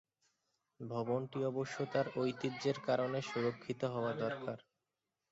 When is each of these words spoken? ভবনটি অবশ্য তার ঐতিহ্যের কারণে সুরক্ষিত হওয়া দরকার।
ভবনটি 0.79 1.39
অবশ্য 1.45 1.77
তার 1.93 2.07
ঐতিহ্যের 2.15 2.77
কারণে 2.87 3.19
সুরক্ষিত 3.23 3.81
হওয়া 3.93 4.11
দরকার। 4.23 4.57